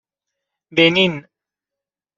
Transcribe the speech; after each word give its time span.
بنین 0.71 1.29